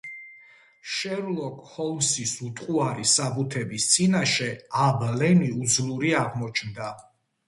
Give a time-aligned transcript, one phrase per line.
[0.91, 4.47] შერლოკ ჰოლმსის უტყუარი საბუთების წინაშე
[4.87, 6.89] აბ ლენი უძლური აღმოჩნდა.